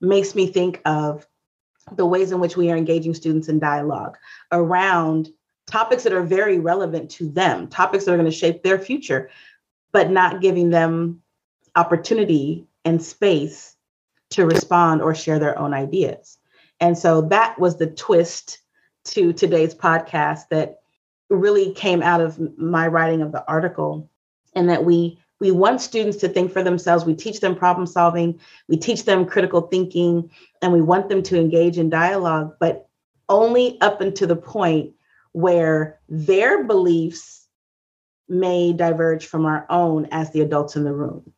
makes 0.00 0.34
me 0.34 0.48
think 0.48 0.80
of 0.84 1.26
the 1.92 2.06
ways 2.06 2.32
in 2.32 2.40
which 2.40 2.56
we 2.56 2.70
are 2.70 2.76
engaging 2.76 3.14
students 3.14 3.48
in 3.48 3.58
dialogue 3.58 4.16
around 4.52 5.30
topics 5.66 6.02
that 6.02 6.12
are 6.12 6.22
very 6.22 6.58
relevant 6.58 7.10
to 7.10 7.30
them, 7.30 7.68
topics 7.68 8.04
that 8.04 8.12
are 8.12 8.16
going 8.16 8.30
to 8.30 8.36
shape 8.36 8.62
their 8.62 8.78
future, 8.78 9.30
but 9.92 10.10
not 10.10 10.40
giving 10.40 10.70
them 10.70 11.22
opportunity 11.76 12.66
and 12.84 13.02
space 13.02 13.76
to 14.30 14.44
respond 14.44 15.00
or 15.00 15.14
share 15.14 15.38
their 15.38 15.58
own 15.58 15.72
ideas. 15.72 16.38
And 16.80 16.96
so 16.96 17.22
that 17.22 17.58
was 17.58 17.76
the 17.76 17.86
twist 17.86 18.58
to 19.12 19.32
today's 19.32 19.74
podcast 19.74 20.48
that 20.50 20.80
really 21.30 21.72
came 21.72 22.02
out 22.02 22.20
of 22.20 22.58
my 22.58 22.86
writing 22.86 23.22
of 23.22 23.32
the 23.32 23.46
article 23.46 24.10
and 24.54 24.68
that 24.68 24.84
we 24.84 25.18
we 25.40 25.50
want 25.52 25.80
students 25.80 26.16
to 26.18 26.28
think 26.28 26.52
for 26.52 26.64
themselves. 26.64 27.04
We 27.04 27.14
teach 27.14 27.40
them 27.40 27.54
problem 27.54 27.86
solving 27.86 28.40
we 28.68 28.76
teach 28.76 29.04
them 29.04 29.26
critical 29.26 29.62
thinking 29.62 30.30
and 30.62 30.72
we 30.72 30.80
want 30.80 31.08
them 31.08 31.22
to 31.24 31.38
engage 31.38 31.78
in 31.78 31.90
dialogue 31.90 32.54
but 32.58 32.88
only 33.28 33.80
up 33.80 34.00
until 34.00 34.28
the 34.28 34.36
point 34.36 34.94
where 35.32 36.00
their 36.08 36.64
beliefs 36.64 37.46
may 38.28 38.72
diverge 38.72 39.26
from 39.26 39.46
our 39.46 39.66
own 39.70 40.06
as 40.10 40.30
the 40.32 40.40
adults 40.40 40.76
in 40.76 40.84
the 40.84 40.92
room. 40.92 41.32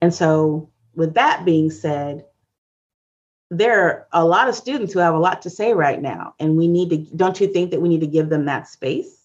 And 0.00 0.12
so 0.12 0.70
with 0.94 1.14
that 1.14 1.44
being 1.44 1.70
said 1.70 2.24
there 3.52 3.84
are 3.84 4.06
a 4.12 4.24
lot 4.24 4.48
of 4.48 4.54
students 4.54 4.92
who 4.92 4.98
have 4.98 5.14
a 5.14 5.18
lot 5.18 5.42
to 5.42 5.50
say 5.50 5.74
right 5.74 6.00
now 6.00 6.34
and 6.40 6.56
we 6.56 6.66
need 6.66 6.88
to 6.88 6.96
don't 7.16 7.40
you 7.40 7.46
think 7.46 7.70
that 7.70 7.80
we 7.80 7.88
need 7.88 8.00
to 8.00 8.06
give 8.06 8.28
them 8.28 8.46
that 8.46 8.66
space 8.66 9.18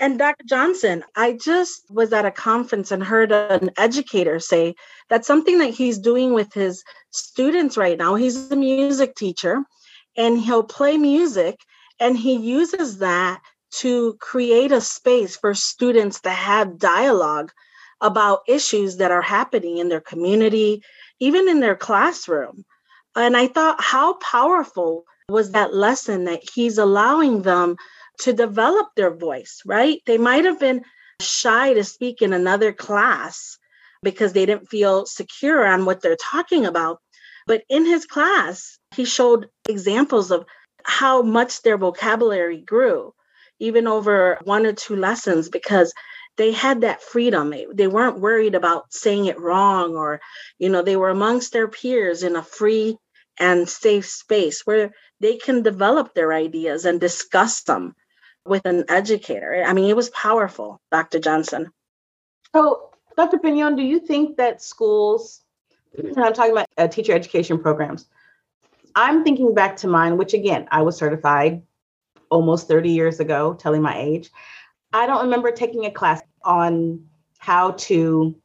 and 0.00 0.18
Dr. 0.18 0.44
Johnson, 0.44 1.04
I 1.14 1.34
just 1.34 1.84
was 1.88 2.12
at 2.12 2.26
a 2.26 2.30
conference 2.32 2.90
and 2.90 3.02
heard 3.02 3.30
an 3.30 3.70
educator 3.76 4.40
say 4.40 4.74
that 5.08 5.24
something 5.24 5.58
that 5.58 5.72
he's 5.72 5.98
doing 5.98 6.34
with 6.34 6.52
his 6.52 6.82
students 7.12 7.76
right 7.76 7.96
now. 7.96 8.16
He's 8.16 8.50
a 8.50 8.56
music 8.56 9.14
teacher 9.14 9.62
and 10.16 10.38
he'll 10.38 10.64
play 10.64 10.96
music 10.96 11.60
and 12.00 12.18
he 12.18 12.34
uses 12.34 12.98
that 12.98 13.40
to 13.78 14.14
create 14.20 14.72
a 14.72 14.80
space 14.80 15.36
for 15.36 15.54
students 15.54 16.20
to 16.22 16.30
have 16.30 16.78
dialogue 16.78 17.52
about 18.00 18.40
issues 18.48 18.96
that 18.96 19.10
are 19.10 19.22
happening 19.22 19.78
in 19.78 19.88
their 19.88 20.00
community, 20.00 20.82
even 21.20 21.48
in 21.48 21.60
their 21.60 21.76
classroom. 21.76 22.64
And 23.16 23.36
I 23.36 23.46
thought, 23.46 23.82
how 23.82 24.14
powerful 24.14 25.04
was 25.28 25.52
that 25.52 25.74
lesson 25.74 26.24
that 26.24 26.42
he's 26.54 26.78
allowing 26.78 27.42
them 27.42 27.76
to 28.20 28.32
develop 28.32 28.88
their 28.94 29.14
voice, 29.14 29.62
right? 29.64 30.00
They 30.06 30.18
might 30.18 30.44
have 30.44 30.60
been 30.60 30.82
shy 31.20 31.74
to 31.74 31.84
speak 31.84 32.22
in 32.22 32.32
another 32.32 32.72
class 32.72 33.58
because 34.02 34.32
they 34.32 34.46
didn't 34.46 34.68
feel 34.68 35.06
secure 35.06 35.66
on 35.66 35.84
what 35.84 36.02
they're 36.02 36.16
talking 36.16 36.66
about. 36.66 37.00
But 37.46 37.62
in 37.68 37.84
his 37.84 38.06
class, 38.06 38.78
he 38.94 39.04
showed 39.04 39.48
examples 39.68 40.30
of 40.30 40.44
how 40.84 41.22
much 41.22 41.62
their 41.62 41.78
vocabulary 41.78 42.60
grew, 42.60 43.14
even 43.58 43.86
over 43.86 44.38
one 44.44 44.66
or 44.66 44.72
two 44.72 44.96
lessons, 44.96 45.48
because 45.48 45.92
they 46.36 46.52
had 46.52 46.82
that 46.82 47.02
freedom. 47.02 47.54
They, 47.72 47.86
weren't 47.86 48.20
worried 48.20 48.54
about 48.54 48.92
saying 48.92 49.26
it 49.26 49.40
wrong, 49.40 49.96
or, 49.96 50.20
you 50.58 50.68
know, 50.68 50.82
they 50.82 50.96
were 50.96 51.10
amongst 51.10 51.52
their 51.52 51.68
peers 51.68 52.22
in 52.22 52.36
a 52.36 52.42
free 52.42 52.96
and 53.38 53.68
safe 53.68 54.06
space 54.06 54.62
where 54.64 54.92
they 55.20 55.36
can 55.36 55.62
develop 55.62 56.14
their 56.14 56.32
ideas 56.32 56.84
and 56.84 57.00
discuss 57.00 57.62
them 57.62 57.94
with 58.44 58.64
an 58.66 58.84
educator. 58.88 59.64
I 59.66 59.72
mean, 59.72 59.88
it 59.88 59.96
was 59.96 60.10
powerful, 60.10 60.80
Dr. 60.92 61.18
Johnson. 61.18 61.70
So, 62.54 62.90
Dr. 63.16 63.38
Piñon, 63.38 63.76
do 63.76 63.82
you 63.82 63.98
think 63.98 64.36
that 64.36 64.62
schools, 64.62 65.42
I'm 66.16 66.32
talking 66.32 66.52
about 66.52 66.66
uh, 66.76 66.88
teacher 66.88 67.12
education 67.12 67.58
programs, 67.58 68.06
I'm 68.94 69.24
thinking 69.24 69.54
back 69.54 69.76
to 69.78 69.88
mine, 69.88 70.16
which 70.16 70.34
again, 70.34 70.68
I 70.70 70.82
was 70.82 70.96
certified 70.96 71.62
almost 72.30 72.68
30 72.68 72.90
years 72.90 73.20
ago, 73.20 73.54
telling 73.54 73.82
my 73.82 73.98
age. 73.98 74.30
I 74.92 75.06
don't 75.06 75.24
remember 75.24 75.50
taking 75.50 75.86
a 75.86 75.90
class 75.90 76.22
on 76.44 77.06
how 77.38 77.72
to 77.72 78.36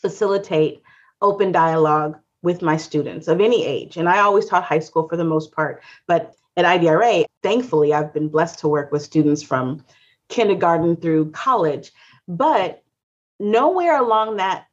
facilitate 0.00 0.82
open 1.20 1.52
dialogue 1.52 2.18
with 2.42 2.62
my 2.62 2.76
students 2.76 3.28
of 3.28 3.40
any 3.40 3.64
age. 3.64 3.96
And 3.96 4.08
I 4.08 4.18
always 4.18 4.46
taught 4.46 4.64
high 4.64 4.80
school 4.80 5.08
for 5.08 5.16
the 5.16 5.24
most 5.24 5.52
part, 5.52 5.82
but 6.06 6.34
at 6.56 6.64
IDRA, 6.64 7.24
thankfully, 7.42 7.94
I've 7.94 8.12
been 8.12 8.28
blessed 8.28 8.58
to 8.60 8.68
work 8.68 8.92
with 8.92 9.02
students 9.02 9.42
from 9.42 9.84
kindergarten 10.28 10.96
through 10.96 11.30
college. 11.30 11.92
But 12.28 12.82
nowhere 13.38 13.98
along 13.98 14.36
that 14.36 14.66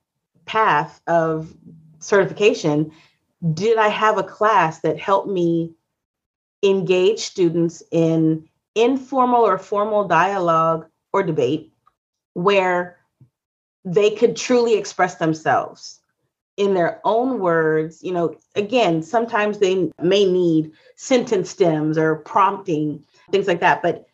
path 0.45 1.01
of 1.07 1.53
certification 1.99 2.91
did 3.53 3.77
I 3.77 3.87
have 3.87 4.17
a 4.17 4.23
class 4.23 4.79
that 4.79 4.99
helped 4.99 5.29
me 5.29 5.73
engage 6.63 7.19
students 7.19 7.81
in 7.91 8.49
informal 8.75 9.41
or 9.41 9.57
formal 9.57 10.07
dialogue 10.07 10.87
or 11.13 11.23
debate 11.23 11.73
where 12.33 12.97
they 13.85 14.11
could 14.11 14.35
truly 14.35 14.77
express 14.77 15.15
themselves 15.15 15.98
in 16.59 16.73
their 16.73 16.99
own 17.05 17.39
words, 17.39 18.03
you 18.03 18.11
know, 18.11 18.35
again, 18.53 19.01
sometimes 19.01 19.59
they 19.59 19.89
may 20.03 20.25
need 20.29 20.73
sentence 20.97 21.49
stems 21.49 21.97
or 21.97 22.17
prompting, 22.17 23.01
things 23.31 23.47
like 23.47 23.61
that. 23.61 23.81
But, 23.81 24.09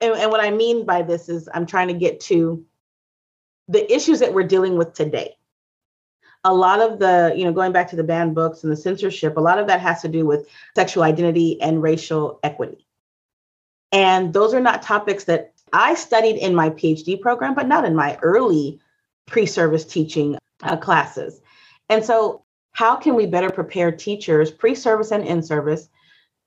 and, 0.00 0.14
and 0.14 0.30
what 0.30 0.40
I 0.40 0.50
mean 0.50 0.86
by 0.86 1.02
this 1.02 1.28
is 1.28 1.46
I'm 1.52 1.66
trying 1.66 1.88
to 1.88 1.94
get 1.94 2.20
to 2.20 2.64
the 3.68 3.92
issues 3.94 4.20
that 4.20 4.32
we're 4.32 4.48
dealing 4.48 4.78
with 4.78 4.94
today. 4.94 5.36
A 6.42 6.54
lot 6.54 6.80
of 6.80 6.98
the, 6.98 7.34
you 7.36 7.44
know, 7.44 7.52
going 7.52 7.72
back 7.72 7.90
to 7.90 7.96
the 7.96 8.02
banned 8.02 8.34
books 8.34 8.64
and 8.64 8.72
the 8.72 8.76
censorship, 8.78 9.36
a 9.36 9.40
lot 9.40 9.58
of 9.58 9.66
that 9.66 9.80
has 9.80 10.00
to 10.02 10.08
do 10.08 10.24
with 10.24 10.48
sexual 10.74 11.02
identity 11.02 11.60
and 11.60 11.82
racial 11.82 12.40
equity. 12.42 12.86
And 13.92 14.32
those 14.32 14.54
are 14.54 14.60
not 14.60 14.80
topics 14.80 15.24
that 15.24 15.52
I 15.74 15.94
studied 15.94 16.36
in 16.38 16.54
my 16.54 16.70
PhD 16.70 17.20
program, 17.20 17.54
but 17.54 17.68
not 17.68 17.84
in 17.84 17.94
my 17.94 18.18
early 18.22 18.80
pre 19.26 19.44
service 19.44 19.84
teaching 19.84 20.38
uh, 20.62 20.78
classes. 20.78 21.42
And 21.88 22.04
so, 22.04 22.44
how 22.72 22.96
can 22.96 23.14
we 23.14 23.26
better 23.26 23.50
prepare 23.50 23.92
teachers, 23.92 24.50
pre 24.50 24.74
service 24.74 25.12
and 25.12 25.24
in 25.24 25.42
service, 25.42 25.88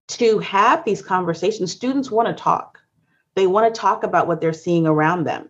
to 0.10 0.40
have 0.40 0.84
these 0.84 1.02
conversations? 1.02 1.72
Students 1.72 2.12
want 2.12 2.28
to 2.28 2.34
talk, 2.34 2.80
they 3.36 3.48
want 3.48 3.74
to 3.74 3.80
talk 3.80 4.04
about 4.04 4.28
what 4.28 4.42
they're 4.42 4.54
seeing 4.54 4.88
around 4.88 5.24
them. 5.24 5.50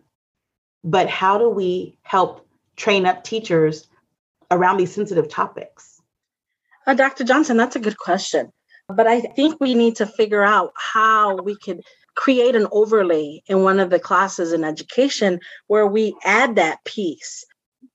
But 0.84 1.08
how 1.08 1.38
do 1.38 1.48
we 1.48 1.98
help 2.02 2.46
train 2.76 3.06
up 3.06 3.24
teachers 3.24 3.88
around 4.50 4.76
these 4.76 4.94
sensitive 4.94 5.28
topics? 5.28 6.00
Uh, 6.86 6.94
Dr. 6.94 7.24
Johnson, 7.24 7.56
that's 7.56 7.76
a 7.76 7.80
good 7.80 7.98
question. 7.98 8.52
But 8.88 9.06
I 9.06 9.20
think 9.20 9.60
we 9.60 9.74
need 9.74 9.96
to 9.96 10.06
figure 10.06 10.42
out 10.42 10.72
how 10.74 11.36
we 11.36 11.56
could 11.56 11.82
create 12.14 12.56
an 12.56 12.66
overlay 12.72 13.42
in 13.46 13.62
one 13.62 13.78
of 13.78 13.90
the 13.90 13.98
classes 13.98 14.52
in 14.52 14.64
education 14.64 15.40
where 15.66 15.86
we 15.86 16.16
add 16.24 16.56
that 16.56 16.82
piece 16.84 17.44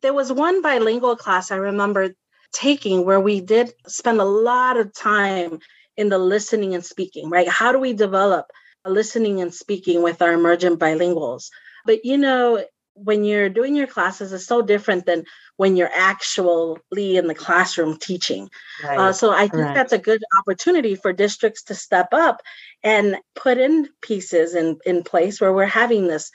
there 0.01 0.13
was 0.13 0.31
one 0.31 0.61
bilingual 0.61 1.15
class 1.15 1.51
I 1.51 1.55
remember 1.55 2.13
taking 2.53 3.05
where 3.05 3.19
we 3.19 3.41
did 3.41 3.73
spend 3.87 4.19
a 4.19 4.25
lot 4.25 4.77
of 4.77 4.93
time 4.93 5.59
in 5.97 6.09
the 6.09 6.17
listening 6.17 6.73
and 6.75 6.85
speaking, 6.85 7.29
right? 7.29 7.47
How 7.47 7.71
do 7.71 7.79
we 7.79 7.93
develop 7.93 8.51
listening 8.85 9.41
and 9.41 9.53
speaking 9.53 10.03
with 10.03 10.21
our 10.21 10.33
emergent 10.33 10.79
bilinguals? 10.79 11.49
But 11.85 12.05
you 12.05 12.17
know, 12.17 12.63
when 12.95 13.23
you're 13.23 13.49
doing 13.49 13.75
your 13.75 13.87
classes, 13.87 14.31
it's 14.33 14.45
so 14.45 14.61
different 14.61 15.05
than 15.05 15.25
when 15.57 15.75
you're 15.75 15.91
actually 15.93 17.17
in 17.17 17.27
the 17.27 17.35
classroom 17.35 17.97
teaching. 17.97 18.49
Right. 18.83 18.99
Uh, 18.99 19.13
so 19.13 19.31
I 19.31 19.47
think 19.47 19.63
right. 19.63 19.75
that's 19.75 19.93
a 19.93 19.97
good 19.97 20.23
opportunity 20.37 20.95
for 20.95 21.11
districts 21.11 21.63
to 21.63 21.75
step 21.75 22.09
up 22.11 22.41
and 22.83 23.17
put 23.35 23.57
in 23.57 23.89
pieces 24.01 24.55
in, 24.55 24.77
in 24.85 25.03
place 25.03 25.41
where 25.41 25.53
we're 25.53 25.65
having 25.65 26.07
this 26.07 26.31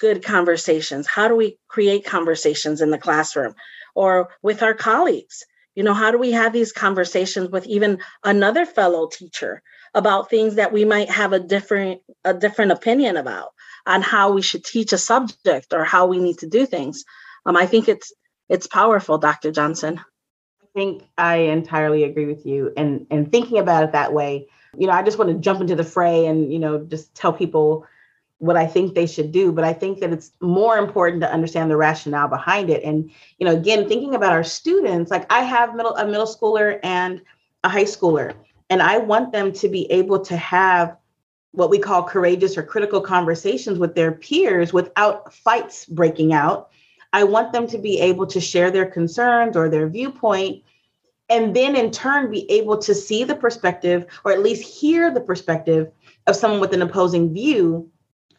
good 0.00 0.24
conversations? 0.24 1.06
How 1.06 1.28
do 1.28 1.36
we 1.36 1.58
create 1.68 2.04
conversations 2.04 2.80
in 2.80 2.90
the 2.90 2.98
classroom 2.98 3.54
or 3.94 4.30
with 4.42 4.62
our 4.62 4.74
colleagues? 4.74 5.44
You 5.74 5.84
know, 5.84 5.94
how 5.94 6.10
do 6.10 6.18
we 6.18 6.32
have 6.32 6.52
these 6.52 6.72
conversations 6.72 7.50
with 7.50 7.66
even 7.66 8.00
another 8.24 8.66
fellow 8.66 9.08
teacher 9.08 9.62
about 9.94 10.30
things 10.30 10.56
that 10.56 10.72
we 10.72 10.84
might 10.84 11.10
have 11.10 11.32
a 11.32 11.40
different 11.40 12.00
a 12.24 12.34
different 12.34 12.72
opinion 12.72 13.16
about 13.16 13.50
on 13.86 14.02
how 14.02 14.32
we 14.32 14.42
should 14.42 14.64
teach 14.64 14.92
a 14.92 14.98
subject 14.98 15.72
or 15.72 15.84
how 15.84 16.06
we 16.06 16.18
need 16.18 16.38
to 16.38 16.46
do 16.46 16.66
things? 16.66 17.04
Um, 17.46 17.56
I 17.56 17.66
think 17.66 17.88
it's 17.88 18.12
it's 18.48 18.66
powerful, 18.66 19.18
Dr. 19.18 19.52
Johnson. 19.52 20.00
I 20.62 20.66
think 20.74 21.04
I 21.16 21.36
entirely 21.36 22.04
agree 22.04 22.26
with 22.26 22.46
you. 22.46 22.72
And 22.76 23.06
and 23.10 23.30
thinking 23.30 23.58
about 23.58 23.84
it 23.84 23.92
that 23.92 24.12
way, 24.12 24.48
you 24.76 24.86
know, 24.86 24.92
I 24.92 25.02
just 25.02 25.18
want 25.18 25.30
to 25.30 25.38
jump 25.38 25.60
into 25.60 25.76
the 25.76 25.84
fray 25.84 26.26
and 26.26 26.52
you 26.52 26.58
know 26.58 26.84
just 26.84 27.14
tell 27.14 27.32
people 27.32 27.86
what 28.40 28.56
I 28.56 28.66
think 28.66 28.94
they 28.94 29.06
should 29.06 29.32
do, 29.32 29.52
but 29.52 29.64
I 29.64 29.74
think 29.74 30.00
that 30.00 30.12
it's 30.12 30.32
more 30.40 30.78
important 30.78 31.22
to 31.22 31.32
understand 31.32 31.70
the 31.70 31.76
rationale 31.76 32.26
behind 32.26 32.70
it. 32.70 32.82
And 32.82 33.10
you 33.38 33.46
know, 33.46 33.52
again, 33.52 33.86
thinking 33.86 34.14
about 34.14 34.32
our 34.32 34.42
students, 34.42 35.10
like 35.10 35.30
I 35.30 35.42
have 35.42 35.76
middle 35.76 35.94
a 35.94 36.06
middle 36.06 36.26
schooler 36.26 36.80
and 36.82 37.20
a 37.64 37.68
high 37.68 37.84
schooler, 37.84 38.34
and 38.70 38.82
I 38.82 38.96
want 38.96 39.32
them 39.32 39.52
to 39.52 39.68
be 39.68 39.90
able 39.92 40.20
to 40.20 40.36
have 40.38 40.96
what 41.52 41.68
we 41.68 41.78
call 41.78 42.02
courageous 42.02 42.56
or 42.56 42.62
critical 42.62 43.02
conversations 43.02 43.78
with 43.78 43.94
their 43.94 44.12
peers 44.12 44.72
without 44.72 45.34
fights 45.34 45.84
breaking 45.84 46.32
out. 46.32 46.70
I 47.12 47.24
want 47.24 47.52
them 47.52 47.66
to 47.66 47.78
be 47.78 48.00
able 48.00 48.26
to 48.28 48.40
share 48.40 48.70
their 48.70 48.86
concerns 48.86 49.54
or 49.56 49.68
their 49.68 49.88
viewpoint 49.88 50.62
and 51.28 51.54
then 51.54 51.76
in 51.76 51.90
turn 51.90 52.30
be 52.30 52.50
able 52.50 52.78
to 52.78 52.94
see 52.94 53.24
the 53.24 53.34
perspective 53.34 54.06
or 54.24 54.32
at 54.32 54.42
least 54.42 54.62
hear 54.62 55.12
the 55.12 55.20
perspective 55.20 55.90
of 56.26 56.36
someone 56.36 56.60
with 56.60 56.72
an 56.72 56.82
opposing 56.82 57.34
view 57.34 57.90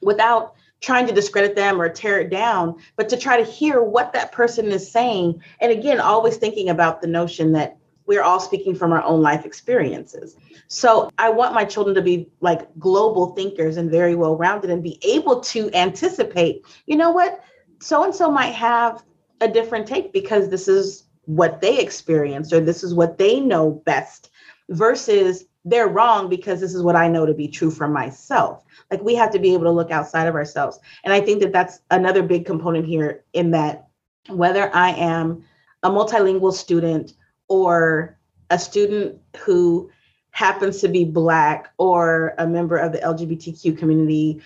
without 0.02 0.56
trying 0.82 1.06
to 1.08 1.14
discredit 1.14 1.56
them 1.56 1.80
or 1.80 1.88
tear 1.90 2.20
it 2.20 2.30
down, 2.30 2.76
but 2.96 3.08
to 3.10 3.18
try 3.18 3.42
to 3.42 3.50
hear 3.50 3.84
what 3.84 4.14
that 4.14 4.32
person 4.32 4.68
is 4.72 4.92
saying. 4.92 5.42
And 5.60 5.72
again, 5.72 6.00
always 6.00 6.38
thinking 6.38 6.70
about 6.70 7.02
the 7.02 7.08
notion 7.08 7.52
that 7.54 7.78
we're 8.08 8.24
all 8.24 8.40
speaking 8.40 8.76
from 8.76 8.92
our 8.92 9.04
own 9.04 9.22
life 9.22 9.46
experiences. 9.46 10.36
So 10.68 11.10
I 11.18 11.30
want 11.30 11.54
my 11.54 11.66
children 11.66 11.96
to 11.96 12.02
be 12.02 12.28
like 12.42 12.68
global 12.80 13.28
thinkers 13.36 13.78
and 13.78 13.92
very 13.92 14.16
well 14.16 14.36
rounded 14.36 14.72
and 14.72 14.82
be 14.82 15.00
able 15.04 15.42
to 15.42 15.70
anticipate, 15.74 16.66
you 16.88 16.98
know 16.98 17.12
what, 17.12 17.44
so 17.80 18.04
and 18.04 18.14
so 18.14 18.32
might 18.32 18.54
have 18.54 19.04
a 19.40 19.48
different 19.48 19.88
take 19.88 20.14
because 20.14 20.50
this 20.50 20.68
is 20.68 21.04
what 21.26 21.62
they 21.62 21.80
experienced 21.80 22.52
or 22.54 22.60
this 22.60 22.84
is 22.84 22.94
what 22.94 23.18
they 23.18 23.40
know 23.40 23.72
best 23.72 24.30
versus 24.70 25.46
they're 25.66 25.88
wrong 25.88 26.30
because 26.30 26.60
this 26.60 26.74
is 26.74 26.82
what 26.82 26.96
I 26.96 27.08
know 27.08 27.26
to 27.26 27.34
be 27.34 27.48
true 27.48 27.72
for 27.72 27.88
myself. 27.88 28.64
Like 28.90 29.02
we 29.02 29.16
have 29.16 29.32
to 29.32 29.40
be 29.40 29.54
able 29.54 29.66
to 29.66 29.72
look 29.72 29.92
outside 29.92 30.28
of 30.28 30.36
ourselves. 30.36 30.80
And 31.04 31.14
I 31.14 31.22
think 31.22 31.42
that 31.42 31.54
that's 31.54 31.82
another 31.92 32.24
big 32.24 32.46
component 32.46 32.86
here 32.86 33.24
in 33.34 33.52
that 33.52 33.88
whether 34.30 34.74
I 34.76 34.90
am 34.92 35.44
a 35.84 35.90
multilingual 35.90 36.54
student 36.54 37.14
or 37.48 38.18
a 38.50 38.58
student 38.58 39.20
who 39.38 39.90
happens 40.32 40.80
to 40.82 40.88
be 40.88 41.06
Black 41.06 41.72
or 41.78 42.34
a 42.38 42.48
member 42.48 42.78
of 42.78 42.92
the 42.92 43.00
LGBTQ 43.00 43.78
community, 43.78 44.42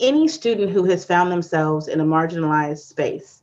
any 0.00 0.28
student 0.28 0.70
who 0.70 0.84
has 0.84 1.04
found 1.04 1.30
themselves 1.30 1.88
in 1.88 2.00
a 2.00 2.04
marginalized 2.04 2.86
space, 2.86 3.42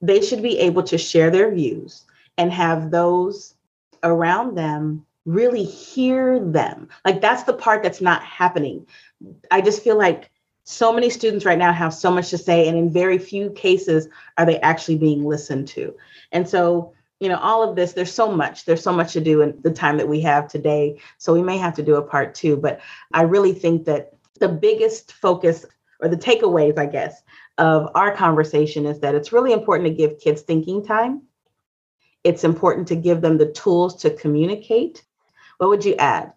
they 0.00 0.20
should 0.20 0.42
be 0.42 0.58
able 0.58 0.82
to 0.82 0.98
share 0.98 1.30
their 1.30 1.50
views 1.50 2.04
and 2.38 2.52
have 2.52 2.90
those 2.90 3.54
around 4.02 4.56
them 4.56 5.06
really 5.24 5.64
hear 5.64 6.40
them. 6.40 6.88
Like 7.04 7.20
that's 7.20 7.44
the 7.44 7.52
part 7.52 7.82
that's 7.82 8.00
not 8.00 8.22
happening. 8.22 8.86
I 9.50 9.60
just 9.60 9.82
feel 9.82 9.96
like 9.96 10.30
so 10.64 10.92
many 10.92 11.10
students 11.10 11.44
right 11.44 11.58
now 11.58 11.72
have 11.72 11.94
so 11.94 12.10
much 12.10 12.30
to 12.30 12.38
say, 12.38 12.68
and 12.68 12.76
in 12.76 12.92
very 12.92 13.18
few 13.18 13.50
cases 13.50 14.08
are 14.38 14.46
they 14.46 14.60
actually 14.60 14.98
being 14.98 15.24
listened 15.24 15.68
to. 15.68 15.94
And 16.30 16.48
so, 16.48 16.92
you 17.20 17.28
know, 17.28 17.38
all 17.38 17.68
of 17.68 17.76
this, 17.76 17.92
there's 17.92 18.12
so 18.12 18.30
much, 18.30 18.64
there's 18.64 18.82
so 18.82 18.92
much 18.92 19.12
to 19.12 19.20
do 19.20 19.42
in 19.42 19.60
the 19.62 19.70
time 19.70 19.96
that 19.96 20.08
we 20.08 20.20
have 20.20 20.48
today. 20.48 21.00
So 21.18 21.32
we 21.32 21.42
may 21.42 21.58
have 21.58 21.74
to 21.74 21.82
do 21.82 21.96
a 21.96 22.02
part 22.02 22.34
two, 22.34 22.56
but 22.56 22.80
I 23.12 23.22
really 23.22 23.52
think 23.52 23.84
that 23.86 24.12
the 24.40 24.48
biggest 24.48 25.12
focus 25.12 25.64
or 26.00 26.08
the 26.08 26.16
takeaways, 26.16 26.78
I 26.78 26.86
guess, 26.86 27.22
of 27.58 27.90
our 27.94 28.14
conversation 28.14 28.86
is 28.86 28.98
that 29.00 29.14
it's 29.14 29.32
really 29.32 29.52
important 29.52 29.88
to 29.88 29.94
give 29.94 30.18
kids 30.20 30.42
thinking 30.42 30.84
time. 30.84 31.22
It's 32.24 32.44
important 32.44 32.88
to 32.88 32.96
give 32.96 33.20
them 33.20 33.38
the 33.38 33.52
tools 33.52 33.96
to 34.02 34.10
communicate 34.10 35.04
what 35.62 35.68
would 35.68 35.84
you 35.84 35.94
add? 35.94 36.32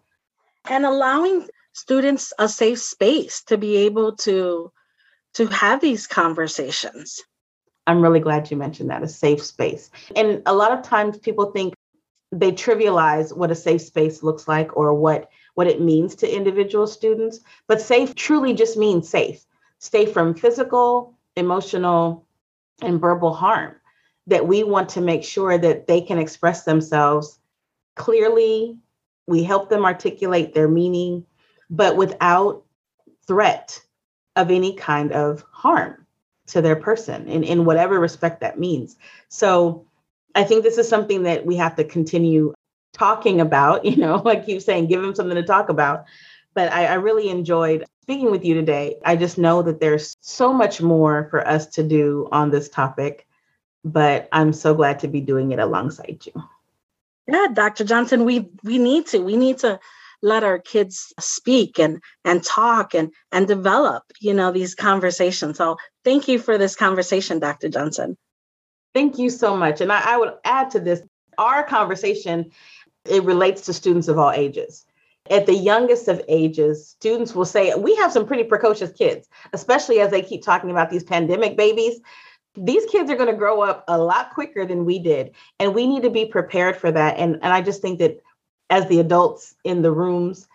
And 0.70 0.86
allowing 0.86 1.48
students 1.72 2.32
a 2.38 2.48
safe 2.48 2.78
space 2.78 3.42
to 3.48 3.58
be 3.58 3.76
able 3.78 4.14
to 4.18 4.70
to 5.34 5.46
have 5.46 5.80
these 5.80 6.06
conversations. 6.06 7.24
I'm 7.88 8.02
really 8.02 8.20
glad 8.20 8.52
you 8.52 8.56
mentioned 8.56 8.88
that 8.90 9.02
a 9.02 9.08
safe 9.08 9.42
space. 9.42 9.90
And 10.14 10.42
a 10.46 10.54
lot 10.54 10.70
of 10.70 10.82
times 10.82 11.18
people 11.18 11.50
think 11.50 11.74
they 12.30 12.52
trivialize 12.52 13.36
what 13.36 13.50
a 13.50 13.56
safe 13.56 13.82
space 13.82 14.22
looks 14.22 14.46
like 14.46 14.76
or 14.76 14.94
what 14.94 15.28
what 15.54 15.66
it 15.66 15.80
means 15.80 16.14
to 16.16 16.32
individual 16.32 16.86
students, 16.86 17.40
but 17.66 17.80
safe 17.80 18.14
truly 18.14 18.54
just 18.54 18.76
means 18.76 19.08
safe. 19.08 19.44
Safe 19.80 20.12
from 20.12 20.34
physical, 20.34 21.18
emotional, 21.34 22.28
and 22.80 23.00
verbal 23.00 23.34
harm. 23.34 23.74
That 24.28 24.46
we 24.46 24.62
want 24.62 24.88
to 24.90 25.00
make 25.00 25.24
sure 25.24 25.58
that 25.58 25.88
they 25.88 26.00
can 26.00 26.18
express 26.18 26.62
themselves 26.62 27.40
clearly 27.96 28.78
we 29.26 29.42
help 29.42 29.68
them 29.68 29.84
articulate 29.84 30.54
their 30.54 30.68
meaning, 30.68 31.26
but 31.68 31.96
without 31.96 32.64
threat 33.26 33.80
of 34.36 34.50
any 34.50 34.74
kind 34.74 35.12
of 35.12 35.44
harm 35.50 36.06
to 36.46 36.62
their 36.62 36.76
person 36.76 37.26
in, 37.28 37.42
in 37.42 37.64
whatever 37.64 37.98
respect 37.98 38.40
that 38.40 38.58
means. 38.58 38.96
So 39.28 39.86
I 40.34 40.44
think 40.44 40.62
this 40.62 40.78
is 40.78 40.88
something 40.88 41.24
that 41.24 41.44
we 41.44 41.56
have 41.56 41.76
to 41.76 41.84
continue 41.84 42.54
talking 42.92 43.40
about, 43.40 43.84
you 43.84 43.96
know, 43.96 44.16
like 44.24 44.46
you 44.46 44.60
saying, 44.60 44.86
give 44.86 45.02
them 45.02 45.14
something 45.14 45.36
to 45.36 45.42
talk 45.42 45.68
about. 45.68 46.04
But 46.54 46.72
I, 46.72 46.86
I 46.86 46.94
really 46.94 47.28
enjoyed 47.28 47.84
speaking 48.02 48.30
with 48.30 48.44
you 48.44 48.54
today. 48.54 48.96
I 49.04 49.16
just 49.16 49.36
know 49.36 49.62
that 49.62 49.80
there's 49.80 50.16
so 50.20 50.52
much 50.52 50.80
more 50.80 51.26
for 51.30 51.46
us 51.46 51.66
to 51.70 51.82
do 51.82 52.28
on 52.30 52.50
this 52.50 52.68
topic, 52.68 53.26
but 53.84 54.28
I'm 54.32 54.52
so 54.52 54.74
glad 54.74 55.00
to 55.00 55.08
be 55.08 55.20
doing 55.20 55.50
it 55.52 55.58
alongside 55.58 56.22
you. 56.24 56.42
Yeah, 57.28 57.48
Dr. 57.52 57.84
Johnson, 57.84 58.24
we 58.24 58.48
we 58.62 58.78
need 58.78 59.06
to 59.08 59.18
we 59.18 59.36
need 59.36 59.58
to 59.58 59.80
let 60.22 60.44
our 60.44 60.58
kids 60.58 61.12
speak 61.20 61.78
and 61.78 62.00
and 62.24 62.42
talk 62.42 62.94
and 62.94 63.12
and 63.32 63.46
develop, 63.46 64.04
you 64.20 64.34
know, 64.34 64.52
these 64.52 64.74
conversations. 64.74 65.58
So 65.58 65.76
thank 66.04 66.28
you 66.28 66.38
for 66.38 66.58
this 66.58 66.76
conversation, 66.76 67.38
Dr. 67.38 67.68
Johnson. 67.68 68.16
Thank 68.94 69.18
you 69.18 69.28
so 69.28 69.56
much. 69.56 69.80
And 69.82 69.92
I, 69.92 70.14
I 70.14 70.16
would 70.16 70.34
add 70.44 70.70
to 70.70 70.80
this, 70.80 71.02
our 71.36 71.62
conversation, 71.64 72.50
it 73.04 73.22
relates 73.24 73.62
to 73.66 73.74
students 73.74 74.08
of 74.08 74.18
all 74.18 74.30
ages. 74.30 74.86
At 75.28 75.44
the 75.44 75.54
youngest 75.54 76.08
of 76.08 76.22
ages, 76.28 76.88
students 76.88 77.34
will 77.34 77.44
say, 77.44 77.74
We 77.74 77.94
have 77.96 78.10
some 78.10 78.26
pretty 78.26 78.44
precocious 78.44 78.92
kids, 78.92 79.28
especially 79.52 80.00
as 80.00 80.10
they 80.10 80.22
keep 80.22 80.42
talking 80.42 80.70
about 80.70 80.88
these 80.88 81.04
pandemic 81.04 81.58
babies 81.58 82.00
these 82.56 82.84
kids 82.86 83.10
are 83.10 83.16
going 83.16 83.30
to 83.30 83.36
grow 83.36 83.62
up 83.62 83.84
a 83.88 83.98
lot 83.98 84.32
quicker 84.32 84.64
than 84.64 84.84
we 84.84 84.98
did 84.98 85.34
and 85.58 85.74
we 85.74 85.86
need 85.86 86.02
to 86.02 86.10
be 86.10 86.24
prepared 86.24 86.76
for 86.76 86.90
that 86.90 87.16
and 87.18 87.34
and 87.42 87.52
i 87.52 87.60
just 87.60 87.82
think 87.82 87.98
that 87.98 88.20
as 88.70 88.86
the 88.88 89.00
adults 89.00 89.54
in 89.64 89.82
the 89.82 89.92
rooms 89.92 90.48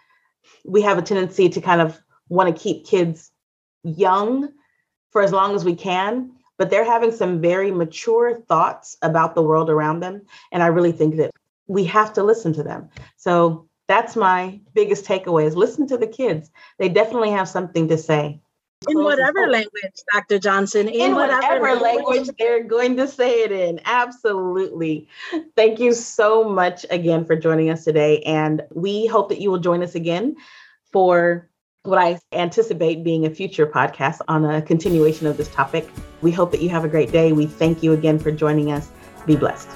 we 0.65 0.81
have 0.81 0.97
a 0.97 1.01
tendency 1.01 1.49
to 1.49 1.61
kind 1.61 1.81
of 1.81 1.99
want 2.29 2.53
to 2.53 2.61
keep 2.63 2.85
kids 2.85 3.31
young 3.83 4.49
for 5.11 5.21
as 5.21 5.31
long 5.31 5.55
as 5.55 5.63
we 5.63 5.75
can 5.75 6.31
but 6.57 6.69
they're 6.69 6.85
having 6.85 7.11
some 7.11 7.41
very 7.41 7.71
mature 7.71 8.39
thoughts 8.47 8.97
about 9.01 9.35
the 9.35 9.41
world 9.41 9.69
around 9.69 9.99
them 9.99 10.21
and 10.51 10.61
i 10.63 10.67
really 10.67 10.91
think 10.91 11.15
that 11.17 11.31
we 11.71 11.85
have 11.85 12.13
to 12.13 12.23
listen 12.23 12.53
to 12.53 12.63
them. 12.63 12.89
So 13.15 13.67
that's 13.87 14.15
my 14.15 14.59
biggest 14.73 15.05
takeaway 15.05 15.45
is 15.45 15.55
listen 15.55 15.87
to 15.87 15.97
the 15.97 16.07
kids. 16.07 16.51
They 16.77 16.89
definitely 16.89 17.31
have 17.31 17.47
something 17.47 17.87
to 17.87 17.97
say 17.97 18.41
in 18.89 19.03
whatever 19.03 19.47
language, 19.47 19.93
Dr. 20.11 20.39
Johnson, 20.39 20.87
in, 20.87 21.11
in 21.11 21.15
whatever, 21.15 21.41
whatever 21.41 21.75
language, 21.75 22.05
language 22.17 22.35
they're 22.39 22.63
going 22.63 22.97
to 22.97 23.07
say 23.07 23.43
it 23.43 23.51
in. 23.51 23.79
Absolutely. 23.85 25.07
Thank 25.55 25.79
you 25.79 25.93
so 25.93 26.43
much 26.43 26.85
again 26.89 27.25
for 27.25 27.35
joining 27.35 27.69
us 27.69 27.83
today. 27.83 28.21
And 28.23 28.63
we 28.73 29.05
hope 29.05 29.29
that 29.29 29.39
you 29.39 29.51
will 29.51 29.59
join 29.59 29.83
us 29.83 29.93
again 29.93 30.35
for 30.91 31.47
what 31.83 31.99
I 31.99 32.19
anticipate 32.31 33.03
being 33.03 33.25
a 33.25 33.29
future 33.29 33.67
podcast 33.67 34.19
on 34.27 34.45
a 34.45 34.61
continuation 34.61 35.27
of 35.27 35.37
this 35.37 35.49
topic. 35.49 35.87
We 36.21 36.31
hope 36.31 36.51
that 36.51 36.61
you 36.61 36.69
have 36.69 36.83
a 36.83 36.89
great 36.89 37.11
day. 37.11 37.33
We 37.33 37.45
thank 37.45 37.83
you 37.83 37.93
again 37.93 38.17
for 38.17 38.31
joining 38.31 38.71
us. 38.71 38.89
Be 39.27 39.35
blessed. 39.35 39.69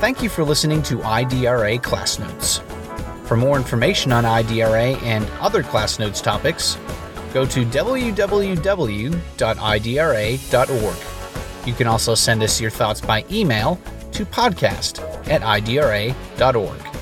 Thank 0.00 0.22
you 0.22 0.28
for 0.28 0.44
listening 0.44 0.82
to 0.84 0.98
IDRA 0.98 1.82
Class 1.82 2.18
Notes. 2.18 2.60
For 3.26 3.36
more 3.36 3.56
information 3.56 4.12
on 4.12 4.24
IDRA 4.24 5.02
and 5.02 5.28
other 5.40 5.62
class 5.62 5.98
notes 5.98 6.20
topics, 6.20 6.78
go 7.34 7.44
to 7.46 7.64
www.idra.org. 7.64 8.16
You 11.66 11.74
can 11.74 11.86
also 11.88 12.14
send 12.14 12.42
us 12.42 12.60
your 12.60 12.70
thoughts 12.70 13.00
by 13.00 13.24
email 13.30 13.80
to 14.12 14.24
podcast 14.24 15.00
at 15.28 15.42
idra.org. 15.42 16.95